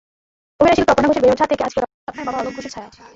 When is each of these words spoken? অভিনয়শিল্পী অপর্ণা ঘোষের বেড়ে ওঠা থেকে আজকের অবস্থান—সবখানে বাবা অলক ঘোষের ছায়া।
অভিনয়শিল্পী 0.59 0.89
অপর্ণা 0.93 1.07
ঘোষের 1.09 1.21
বেড়ে 1.23 1.35
ওঠা 1.35 1.45
থেকে 1.51 1.65
আজকের 1.67 1.83
অবস্থান—সবখানে 1.85 2.25
বাবা 2.27 2.39
অলক 2.41 2.53
ঘোষের 2.57 2.71
ছায়া। 2.75 2.89